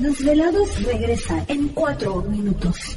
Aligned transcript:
Los 0.00 0.16
desvelados 0.16 0.82
regresa 0.82 1.44
en 1.46 1.68
cuatro 1.68 2.22
minutos. 2.22 2.96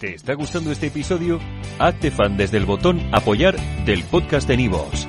¿Te 0.00 0.14
está 0.14 0.34
gustando 0.34 0.72
este 0.72 0.88
episodio? 0.88 1.40
Hazte 1.78 2.10
fan 2.10 2.36
desde 2.36 2.58
el 2.58 2.66
botón 2.66 3.00
Apoyar 3.14 3.56
del 3.86 4.04
podcast 4.04 4.46
de 4.46 4.58
Nivos. 4.58 5.08